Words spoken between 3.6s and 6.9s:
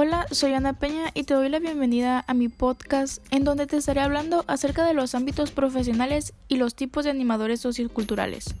te estaré hablando acerca de los ámbitos profesionales y los